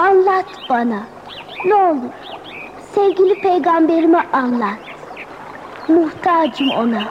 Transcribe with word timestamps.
Anlat 0.00 0.46
bana. 0.68 1.02
Ne 1.64 1.74
olur. 1.74 2.12
Sevgili 2.94 3.40
peygamberime 3.40 4.24
anlat. 4.32 4.78
Muhtacım 5.88 6.70
ona. 6.70 7.02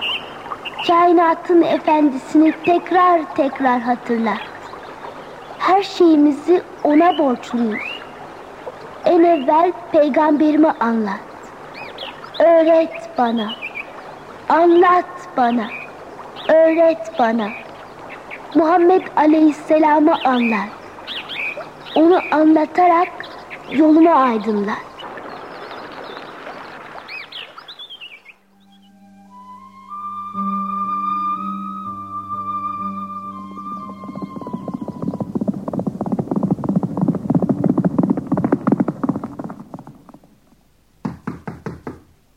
Kainatın 0.88 1.62
efendisini 1.62 2.54
tekrar 2.66 3.36
tekrar 3.36 3.80
hatırlat. 3.80 4.42
Her 5.58 5.84
şeyimizi 5.84 6.62
ona 6.84 7.18
borçluyuz. 7.18 8.02
En 9.06 9.24
evvel 9.24 9.72
peygamberime 9.92 10.74
anlat. 10.80 11.20
Öğret 12.40 13.10
bana. 13.18 13.50
Anlat 14.50 15.28
bana. 15.38 15.66
Öğret 16.48 17.20
bana. 17.20 17.48
Muhammed 18.56 19.04
Aleyhisselam'ı 19.16 20.16
anlat. 20.24 20.79
Onu 21.96 22.20
anlatarak 22.32 23.08
yolumu 23.72 24.12
aydınlat. 24.12 24.78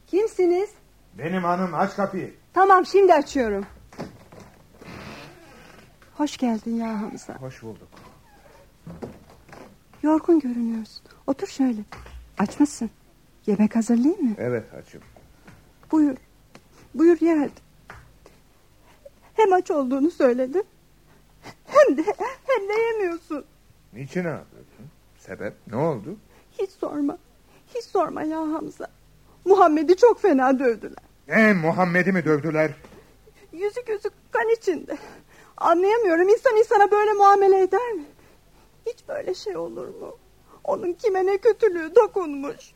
Kimsiniz? 0.06 0.70
Benim 1.18 1.44
hanım 1.44 1.74
aç 1.74 1.96
kapıyı. 1.96 2.34
Tamam 2.54 2.86
şimdi 2.86 3.14
açıyorum. 3.14 3.66
Hoş 6.16 6.36
geldin 6.36 6.76
ya 6.76 7.00
Hamza. 7.02 7.34
Hoş 7.34 7.62
bulduk. 7.62 7.88
Yorgun 10.02 10.40
görünüyorsun. 10.40 11.02
Otur 11.26 11.46
şöyle. 11.46 11.80
Aç 12.38 12.60
mısın? 12.60 12.90
Yemek 13.46 13.76
hazırlayayım 13.76 14.24
mı? 14.24 14.34
Evet 14.38 14.74
açım. 14.74 15.02
Buyur. 15.92 16.16
Buyur 16.94 17.20
ye 17.20 17.38
hadi. 17.38 17.62
Hem 19.34 19.52
aç 19.52 19.70
olduğunu 19.70 20.10
söyledin. 20.10 20.64
Hem 21.66 21.96
de 21.96 22.02
hem 22.46 22.68
de 22.68 22.72
yemiyorsun. 22.72 23.44
Niçin 23.92 24.20
ağlıyorsun? 24.24 24.86
Sebep 25.18 25.54
ne 25.70 25.76
oldu? 25.76 26.16
Hiç 26.58 26.70
sorma. 26.70 27.18
Hiç 27.74 27.84
sorma 27.84 28.22
ya 28.22 28.38
Hamza. 28.40 28.86
Muhammed'i 29.44 29.96
çok 29.96 30.20
fena 30.20 30.58
dövdüler. 30.58 31.04
Ne 31.28 31.52
Muhammed'i 31.52 32.12
mi 32.12 32.24
dövdüler? 32.24 32.70
Yüzü 33.52 33.84
gözü 33.86 34.10
kan 34.30 34.48
içinde. 34.60 34.98
Anlayamıyorum 35.56 36.28
insan 36.28 36.56
insana 36.56 36.90
böyle 36.90 37.12
muamele 37.12 37.62
eder 37.62 37.92
mi? 37.92 38.04
Hiç 38.86 39.08
böyle 39.08 39.34
şey 39.34 39.56
olur 39.56 39.88
mu? 39.88 40.16
Onun 40.64 40.92
kime 40.92 41.26
ne 41.26 41.38
kötülüğü 41.38 41.94
dokunmuş. 41.94 42.72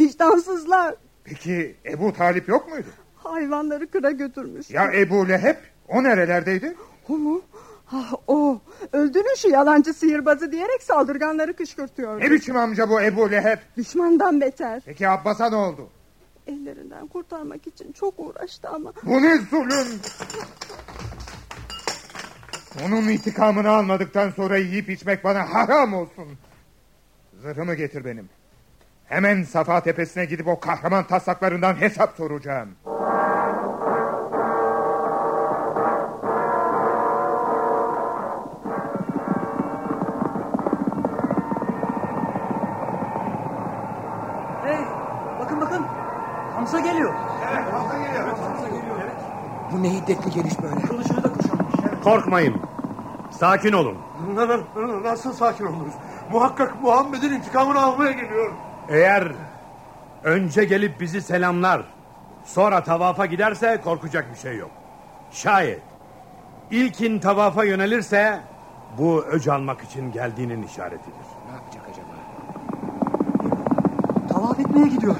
Vicdansızlar. 0.00 0.94
Peki 1.24 1.76
Ebu 1.86 2.12
Talip 2.12 2.48
yok 2.48 2.68
muydu? 2.68 2.86
Hayvanları 3.16 3.86
kıra 3.90 4.10
götürmüş. 4.10 4.70
Ya 4.70 4.92
Ebu 4.92 5.28
Leheb? 5.28 5.56
O 5.88 6.02
nerelerdeydi? 6.02 6.74
O 7.08 7.12
mu? 7.12 7.42
Ah, 7.92 8.12
o. 8.26 8.60
Öldürün 8.92 9.34
şu 9.36 9.48
yalancı 9.48 9.94
sihirbazı 9.94 10.52
diyerek 10.52 10.82
saldırganları 10.82 11.56
kışkırtıyordu. 11.56 12.20
Ne 12.20 12.30
biçim 12.30 12.56
amca 12.56 12.88
bu 12.90 13.00
Ebu 13.00 13.30
Leheb? 13.30 13.58
Düşmandan 13.76 14.40
beter. 14.40 14.82
Peki 14.86 15.08
Abbas'a 15.08 15.50
ne 15.50 15.56
oldu? 15.56 15.88
Ellerinden 16.46 17.06
kurtarmak 17.06 17.66
için 17.66 17.92
çok 17.92 18.14
uğraştı 18.18 18.68
ama... 18.68 18.92
Bu 19.02 19.22
ne 19.22 19.36
zulüm? 19.38 20.00
Onun 22.82 23.08
intikamını 23.08 23.68
almadıktan 23.70 24.30
sonra 24.30 24.56
yiyip 24.56 24.90
içmek 24.90 25.24
bana 25.24 25.54
haram 25.54 25.94
olsun. 25.94 26.38
Zırhımı 27.42 27.74
getir 27.74 28.04
benim. 28.04 28.28
Hemen 29.06 29.42
Safa 29.42 29.80
Tepesi'ne 29.82 30.24
gidip 30.24 30.48
o 30.48 30.60
kahraman 30.60 31.06
taslaklarından 31.06 31.80
hesap 31.80 32.16
soracağım. 32.16 32.68
Hey 44.64 44.78
bakın 45.40 45.60
bakın 45.60 45.84
Hamza 46.54 46.80
geliyor. 46.80 47.14
Evet, 47.52 47.72
Hamza 47.72 47.98
geliyor. 47.98 48.24
Evet, 48.24 48.38
Hamza 48.38 48.68
geliyor. 48.68 48.96
Evet. 49.04 49.16
Bu 49.72 49.82
ne 49.82 49.90
hiddetli 49.92 50.30
geliş 50.30 50.62
böyle. 50.62 50.80
Kılıcını 50.80 51.22
da 51.24 51.32
kuşanmış. 51.32 51.74
Korkmayın. 52.04 52.54
Sakin 53.38 53.72
olun. 53.72 53.98
Nasıl 55.02 55.32
sakin 55.32 55.64
oluruz? 55.66 55.92
Muhakkak 56.32 56.82
Muhammed'in 56.82 57.32
intikamını 57.32 57.82
almaya 57.82 58.12
geliyor. 58.12 58.52
Eğer 58.88 59.32
önce 60.24 60.64
gelip 60.64 61.00
bizi 61.00 61.22
selamlar, 61.22 61.82
sonra 62.44 62.82
tavafa 62.84 63.26
giderse 63.26 63.80
korkacak 63.84 64.32
bir 64.32 64.38
şey 64.38 64.56
yok. 64.56 64.70
Şayet 65.30 65.82
ilkin 66.70 67.18
tavafa 67.18 67.64
yönelirse 67.64 68.40
bu 68.98 69.24
öc 69.24 69.52
almak 69.52 69.80
için 69.82 70.12
geldiğinin 70.12 70.62
işaretidir. 70.62 71.26
Ne 71.48 71.54
yapacak 71.54 71.82
acaba? 71.92 72.14
Tavaf 74.28 74.60
etmeye 74.60 74.88
gidiyor. 74.88 75.16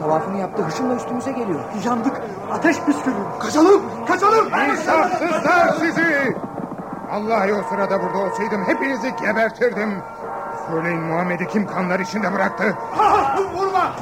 Tavafını 0.00 0.38
yaptı 0.38 0.62
hışımla 0.62 0.94
üstümüze 0.94 1.32
geliyor. 1.32 1.60
Yandık. 1.84 2.20
Ateş 2.52 2.80
püskürüyor. 2.80 3.40
Kaçalım. 3.40 3.82
Kaçalım. 4.08 4.46
İnsafsızlar 4.70 5.68
sizi! 5.80 6.36
Vallahi 7.10 7.54
o 7.54 7.62
sırada 7.62 8.02
burada 8.02 8.18
olsaydım 8.18 8.64
hepinizi 8.64 9.16
gebertirdim. 9.16 10.02
Söyleyin 10.70 11.00
Muhammed'i 11.00 11.48
kim 11.48 11.66
kanlar 11.66 12.00
içinde 12.00 12.32
bıraktı? 12.32 12.76
Ha, 12.96 13.36
vurma. 13.54 13.92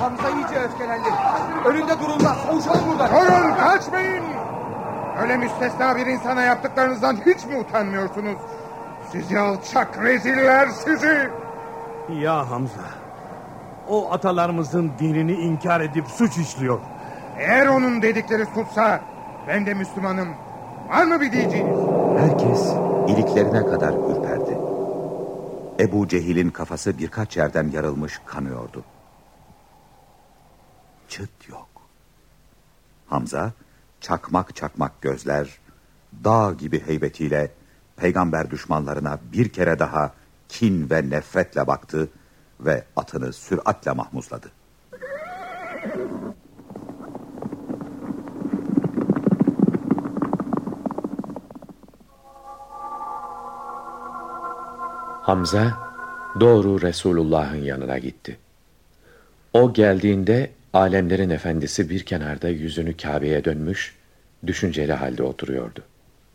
Hamza 0.00 0.30
iyice 0.30 0.60
öfkelendi. 0.64 1.08
Önünde 1.64 2.00
durulmaz. 2.00 2.36
Savuşalım 2.46 2.88
buradan. 2.88 3.10
Durun 3.10 3.54
kaçmayın! 3.54 4.24
Öyle 5.22 5.36
müstesna 5.36 5.96
bir 5.96 6.06
insana 6.06 6.42
yaptıklarınızdan 6.42 7.16
hiç 7.26 7.44
mi 7.46 7.56
utanmıyorsunuz? 7.58 8.36
Sizi 9.12 9.38
alçak 9.38 9.98
reziller 10.02 10.68
sizi! 10.68 11.30
Ya 12.08 12.50
Hamza, 12.50 12.80
o 13.88 14.12
atalarımızın 14.12 14.92
dinini 14.98 15.32
inkar 15.32 15.80
edip 15.80 16.06
suç 16.08 16.38
işliyor. 16.38 16.80
Eğer 17.38 17.66
onun 17.66 18.02
dedikleri 18.02 18.44
tutsa 18.44 19.00
ben 19.48 19.66
de 19.66 19.74
Müslümanım. 19.74 20.28
Var 20.88 21.04
mı 21.04 21.20
bir 21.20 21.32
diyeceğiniz? 21.32 21.78
Herkes 22.18 22.72
iliklerine 23.08 23.66
kadar 23.66 23.92
ürperdi. 23.92 24.58
Ebu 25.80 26.08
Cehil'in 26.08 26.50
kafası 26.50 26.98
birkaç 26.98 27.36
yerden 27.36 27.70
yarılmış 27.70 28.20
kanıyordu. 28.26 28.84
Çıt 31.08 31.48
yok. 31.48 31.68
Hamza 33.06 33.52
çakmak 34.00 34.56
çakmak 34.56 35.02
gözler, 35.02 35.58
dağ 36.24 36.52
gibi 36.52 36.86
heybetiyle 36.86 37.50
peygamber 37.96 38.50
düşmanlarına 38.50 39.18
bir 39.32 39.48
kere 39.48 39.78
daha 39.78 40.12
kin 40.48 40.90
ve 40.90 41.10
nefretle 41.10 41.66
baktı 41.66 42.08
ve 42.60 42.84
atını 42.96 43.32
süratle 43.32 43.92
mahmuzladı. 43.92 44.50
Hamza 55.22 55.78
doğru 56.40 56.82
Resulullah'ın 56.82 57.56
yanına 57.56 57.98
gitti. 57.98 58.38
O 59.52 59.72
geldiğinde 59.72 60.50
alemlerin 60.72 61.30
efendisi 61.30 61.90
bir 61.90 62.02
kenarda 62.02 62.48
yüzünü 62.48 62.96
Kabe'ye 62.96 63.44
dönmüş, 63.44 63.94
düşünceli 64.46 64.92
halde 64.92 65.22
oturuyordu. 65.22 65.82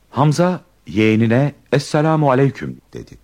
Hamza 0.09 0.61
yeğenine 0.87 1.53
Esselamu 1.71 2.31
Aleyküm 2.31 2.77
dedi. 2.93 3.22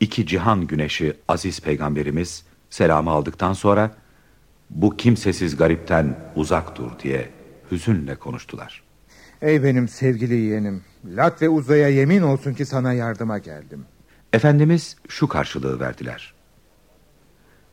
İki 0.00 0.26
cihan 0.26 0.66
güneşi 0.66 1.16
aziz 1.28 1.60
peygamberimiz 1.60 2.44
selamı 2.70 3.10
aldıktan 3.10 3.52
sonra 3.52 3.90
bu 4.70 4.96
kimsesiz 4.96 5.56
garipten 5.56 6.16
uzak 6.36 6.76
dur 6.76 6.90
diye 7.02 7.28
hüzünle 7.70 8.14
konuştular. 8.14 8.82
Ey 9.42 9.64
benim 9.64 9.88
sevgili 9.88 10.34
yeğenim. 10.34 10.82
Lat 11.04 11.42
ve 11.42 11.48
Uzay'a 11.48 11.88
yemin 11.88 12.22
olsun 12.22 12.54
ki 12.54 12.66
sana 12.66 12.92
yardıma 12.92 13.38
geldim. 13.38 13.84
Efendimiz 14.32 14.96
şu 15.08 15.28
karşılığı 15.28 15.80
verdiler. 15.80 16.32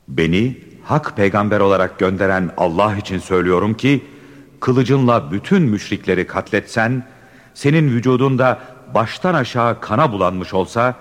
Beni 0.07 0.57
hak 0.83 1.17
peygamber 1.17 1.59
olarak 1.59 1.99
gönderen 1.99 2.51
Allah 2.57 2.95
için 2.95 3.19
söylüyorum 3.19 3.73
ki 3.73 4.05
kılıcınla 4.59 5.31
bütün 5.31 5.61
müşrikleri 5.61 6.27
katletsen 6.27 7.03
senin 7.53 7.89
vücudunda 7.89 8.59
baştan 8.93 9.33
aşağı 9.33 9.81
kana 9.81 10.11
bulanmış 10.11 10.53
olsa 10.53 10.95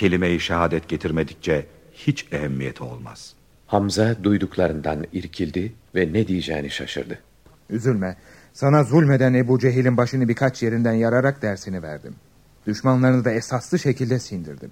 kelime-i 0.00 0.40
şehadet 0.40 0.88
getirmedikçe 0.88 1.66
hiç 1.92 2.26
ehemmiyeti 2.32 2.84
olmaz. 2.84 3.34
Hamza 3.66 4.16
duyduklarından 4.24 5.06
irkildi 5.12 5.72
ve 5.94 6.12
ne 6.12 6.28
diyeceğini 6.28 6.70
şaşırdı. 6.70 7.18
Üzülme. 7.70 8.16
Sana 8.52 8.84
zulmeden 8.84 9.34
Ebu 9.34 9.58
Cehil'in 9.58 9.96
başını 9.96 10.28
birkaç 10.28 10.62
yerinden 10.62 10.92
yararak 10.92 11.42
dersini 11.42 11.82
verdim. 11.82 12.14
Düşmanlarını 12.66 13.24
da 13.24 13.30
esaslı 13.30 13.78
şekilde 13.78 14.18
sindirdim. 14.18 14.70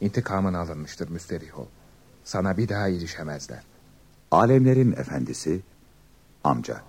İntikamın 0.00 0.54
alınmıştır 0.54 1.08
müsterih 1.08 1.58
ol. 1.58 1.66
Sana 2.24 2.56
bir 2.56 2.68
daha 2.68 2.88
ilişemezler. 2.88 3.62
Alemlerin 4.30 4.92
efendisi, 4.92 5.60
amca, 6.44 6.80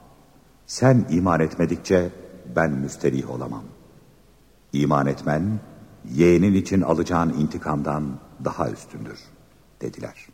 sen 0.67 1.05
iman 1.09 1.39
etmedikçe 1.39 2.09
ben 2.55 2.71
müsterih 2.71 3.29
olamam. 3.29 3.63
İman 4.73 5.07
etmen, 5.07 5.59
yeğenin 6.11 6.53
için 6.53 6.81
alacağın 6.81 7.33
intikamdan 7.33 8.19
daha 8.45 8.69
üstündür, 8.69 9.19
dediler. 9.81 10.27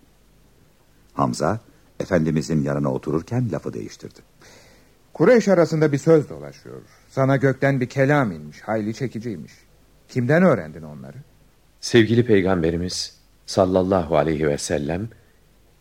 Hamza, 1.14 1.60
Efendimizin 2.00 2.64
yanına 2.64 2.94
otururken 2.94 3.52
lafı 3.52 3.74
değiştirdi. 3.74 4.20
Kureyş 5.14 5.48
arasında 5.48 5.92
bir 5.92 5.98
söz 5.98 6.30
dolaşıyor. 6.30 6.82
Sana 7.10 7.36
gökten 7.36 7.82
bir 7.82 7.90
kelam 7.90 8.32
inmiş, 8.32 8.62
hayli 8.62 8.94
çekiciymiş. 8.94 9.52
Kimden 10.10 10.44
öğrendin 10.44 10.82
onları? 10.82 11.18
Sevgili 11.82 12.26
Peygamberimiz 12.26 13.20
sallallahu 13.46 14.18
aleyhi 14.18 14.48
ve 14.48 14.58
sellem 14.58 15.10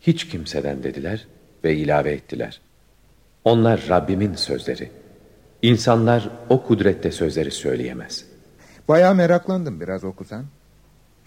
hiç 0.01 0.29
kimseden 0.29 0.83
dediler 0.83 1.29
ve 1.65 1.75
ilave 1.77 2.13
ettiler. 2.13 2.61
Onlar 3.45 3.87
Rabbimin 3.89 4.35
sözleri. 4.35 4.91
İnsanlar 5.63 6.31
o 6.49 6.63
kudrette 6.63 7.13
sözleri 7.13 7.51
söyleyemez. 7.51 8.25
Baya 8.89 9.15
meraklandım 9.15 9.81
biraz 9.81 10.05
okusan. 10.05 10.45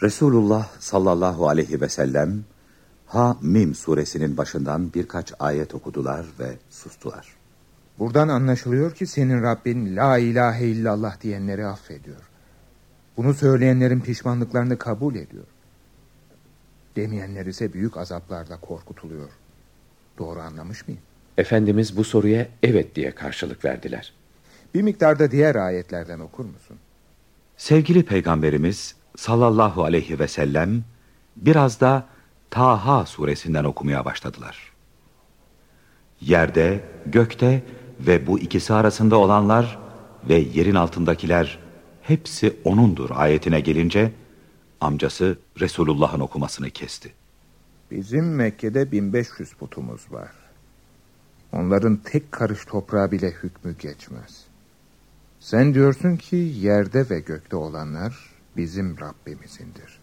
Resulullah 0.02 0.70
sallallahu 0.80 1.50
aleyhi 1.50 1.82
ve 1.82 1.90
sellem 1.90 2.44
Ha 3.06 3.38
Mim 3.42 3.76
suresinin 3.76 4.38
başından 4.38 4.94
birkaç 4.94 5.34
ayet 5.40 5.76
okudular 5.76 6.26
ve 6.40 6.58
sustular. 6.70 7.36
Buradan 8.00 8.28
anlaşılıyor 8.28 8.96
ki 8.96 9.08
senin 9.08 9.44
Rabbin 9.44 9.96
la 9.96 10.18
ilahe 10.18 10.66
illallah 10.66 11.22
diyenleri 11.22 11.66
affediyor. 11.66 12.30
Bunu 13.18 13.34
söyleyenlerin 13.34 14.00
pişmanlıklarını 14.00 14.78
kabul 14.78 15.16
ediyor. 15.16 15.46
Demeyenler 16.96 17.46
ise 17.46 17.74
büyük 17.74 17.98
azaplarla 17.98 18.60
korkutuluyor. 18.60 19.30
Doğru 20.18 20.40
anlamış 20.40 20.88
mıyım? 20.88 21.02
Efendimiz 21.38 21.98
bu 21.98 22.04
soruya 22.04 22.48
evet 22.64 22.96
diye 22.96 23.16
karşılık 23.16 23.66
verdiler. 23.66 24.14
Bir 24.74 24.82
miktarda 24.82 25.32
diğer 25.32 25.56
ayetlerden 25.56 26.20
okur 26.20 26.46
musun? 26.46 26.78
Sevgili 27.62 28.04
Peygamberimiz 28.04 28.96
sallallahu 29.16 29.84
aleyhi 29.84 30.20
ve 30.20 30.28
sellem 30.28 30.84
biraz 31.36 31.82
da 31.82 32.08
Taha 32.50 33.06
suresinden 33.06 33.64
okumaya 33.64 34.06
başladılar. 34.06 34.72
Yerde, 36.22 36.84
gökte 37.06 37.64
ve 38.00 38.28
bu 38.28 38.40
ikisi 38.40 38.74
arasında 38.74 39.18
olanlar 39.18 39.80
ve 40.30 40.36
yerin 40.36 40.76
altındakiler 40.76 41.60
hepsi 42.02 42.54
O'nundur 42.64 43.10
ayetine 43.14 43.60
gelince 43.60 44.12
amcası 44.80 45.38
Resulullah'ın 45.60 46.20
okumasını 46.20 46.70
kesti. 46.70 47.14
Bizim 47.92 48.36
Mekke'de 48.36 48.92
1500 48.92 49.54
putumuz 49.54 50.12
var. 50.12 50.32
Onların 51.52 51.98
tek 51.98 52.32
karış 52.32 52.66
toprağı 52.66 53.12
bile 53.12 53.32
hükmü 53.32 53.78
geçmez. 53.78 54.41
Sen 55.42 55.74
diyorsun 55.74 56.16
ki 56.16 56.36
yerde 56.36 57.10
ve 57.10 57.20
gökte 57.20 57.56
olanlar 57.56 58.16
bizim 58.58 58.98
Rabbimizindir. 59.00 60.00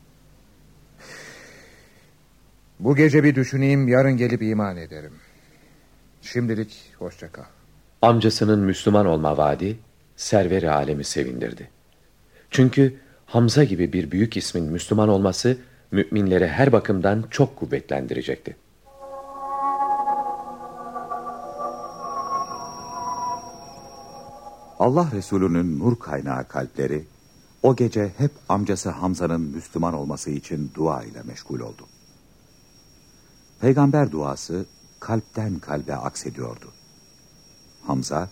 Bu 2.81 2.97
gece 2.97 3.25
bir 3.25 3.35
düşüneyim, 3.35 3.89
yarın 3.89 4.17
gelip 4.17 4.43
iman 4.43 4.77
ederim. 4.77 5.13
Şimdilik 6.23 6.93
hoşça 6.99 7.33
kal. 7.33 7.45
Amcasının 8.03 8.59
Müslüman 8.59 9.07
olma 9.07 9.37
vaadi 9.37 9.79
serveri 10.17 10.71
alemi 10.71 11.05
sevindirdi. 11.05 11.71
Çünkü 12.51 12.97
Hamza 13.27 13.65
gibi 13.65 13.93
bir 13.93 14.11
büyük 14.11 14.37
ismin 14.37 14.65
Müslüman 14.65 15.09
olması 15.09 15.57
müminleri 15.91 16.49
her 16.49 16.73
bakımdan 16.73 17.25
çok 17.31 17.57
kuvvetlendirecekti. 17.57 18.57
Allah 24.79 25.09
Resulü'nün 25.13 25.79
nur 25.79 25.99
kaynağı 25.99 26.49
kalpleri 26.49 27.05
o 27.63 27.77
gece 27.77 28.13
hep 28.19 28.31
amcası 28.49 28.91
Hamza'nın 28.91 29.41
Müslüman 29.41 29.95
olması 29.95 30.31
için 30.31 30.71
dua 30.75 31.05
ile 31.05 31.23
meşgul 31.23 31.61
oldu. 31.61 31.87
Peygamber 33.61 34.13
duası 34.13 34.67
kalpten 35.01 35.59
kalbe 35.59 35.97
aksediyordu. 35.97 36.73
Hamza, 37.87 38.31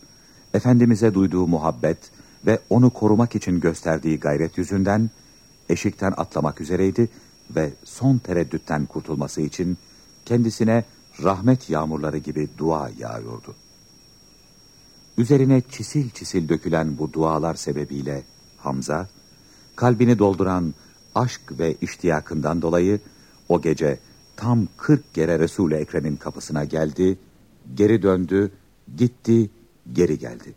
Efendimiz'e 0.55 1.15
duyduğu 1.15 1.47
muhabbet 1.47 1.99
ve 2.47 2.59
onu 2.71 2.91
korumak 2.91 3.35
için 3.35 3.61
gösterdiği 3.61 4.21
gayret 4.21 4.59
yüzünden 4.59 5.11
eşikten 5.69 6.15
atlamak 6.17 6.61
üzereydi 6.61 7.09
ve 7.51 7.73
son 7.85 8.19
tereddütten 8.19 8.87
kurtulması 8.87 9.41
için 9.41 9.79
kendisine 10.25 10.85
rahmet 11.23 11.71
yağmurları 11.71 12.19
gibi 12.19 12.49
dua 12.59 12.91
yağıyordu. 12.99 13.55
Üzerine 15.19 15.63
çisil 15.71 16.11
çisil 16.11 16.49
dökülen 16.49 16.99
bu 16.99 17.13
dualar 17.13 17.55
sebebiyle 17.55 18.23
Hamza, 18.59 19.09
kalbini 19.77 20.19
dolduran 20.19 20.75
aşk 21.15 21.41
ve 21.59 21.77
iştiyakından 21.81 22.63
dolayı 22.63 23.01
o 23.49 23.63
gece 23.63 23.99
tam 24.37 24.69
kırk 24.77 25.15
kere 25.15 25.39
Resul-i 25.39 25.75
Ekrem'in 25.75 26.17
kapısına 26.17 26.65
geldi, 26.65 27.19
geri 27.75 28.03
döndü, 28.03 28.53
gitti, 28.97 29.51
geri 29.93 30.19
geldi. 30.19 30.55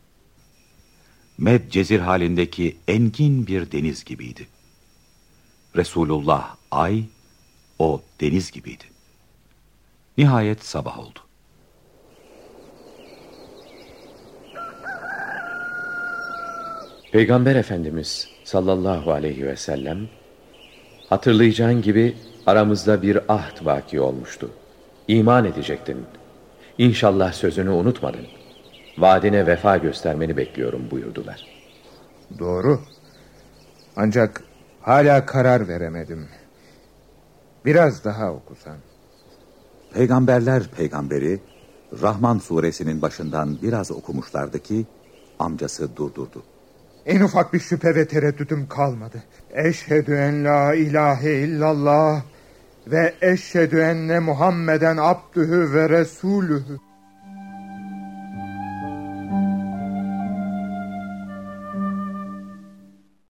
Med 1.37 1.71
cezir 1.71 1.99
halindeki 1.99 2.77
engin 2.87 3.47
bir 3.47 3.71
deniz 3.71 4.03
gibiydi. 4.03 4.47
Resulullah 5.75 6.55
ay, 6.71 7.05
o 7.79 8.01
deniz 8.21 8.51
gibiydi. 8.51 8.83
Nihayet 10.17 10.65
sabah 10.65 10.99
oldu. 10.99 11.28
Peygamber 17.11 17.55
Efendimiz 17.55 18.27
sallallahu 18.43 19.11
aleyhi 19.11 19.47
ve 19.47 19.55
sellem 19.55 20.07
hatırlayacağın 21.09 21.81
gibi 21.81 22.17
aramızda 22.45 23.01
bir 23.01 23.33
ahd 23.33 23.65
vaki 23.65 24.01
olmuştu. 24.01 24.51
İman 25.07 25.45
edecektin. 25.45 26.05
İnşallah 26.77 27.33
sözünü 27.33 27.69
unutmadın. 27.69 28.27
Vaadine 28.97 29.47
vefa 29.47 29.77
göstermeni 29.77 30.37
bekliyorum 30.37 30.91
buyurdular. 30.91 31.45
Doğru. 32.39 32.79
Ancak 33.95 34.43
hala 34.81 35.25
karar 35.25 35.67
veremedim. 35.67 36.27
Biraz 37.65 38.05
daha 38.05 38.31
okusan. 38.31 38.77
Peygamberler 39.93 40.63
peygamberi 40.77 41.39
Rahman 42.01 42.37
suresinin 42.37 43.01
başından 43.01 43.57
biraz 43.61 43.91
okumuşlardı 43.91 44.59
ki 44.59 44.85
amcası 45.39 45.95
durdurdu. 45.95 46.43
En 47.09 47.21
ufak 47.21 47.53
bir 47.53 47.59
şüphe 47.59 47.95
ve 47.95 48.07
tereddütüm 48.07 48.67
kalmadı. 48.67 49.23
Eşhedü 49.53 50.15
en 50.15 50.45
la 50.45 50.75
ilahe 50.75 51.33
illallah 51.33 52.21
ve 52.87 53.13
eşhedü 53.21 53.79
enne 53.79 54.19
Muhammeden 54.19 54.97
abdühü 54.97 55.73
ve 55.73 55.89
resulühü. 55.89 56.88